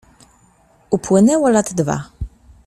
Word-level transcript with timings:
"Upłynęło 0.91 1.49
lat 1.49 1.73
dwa." 1.73 2.09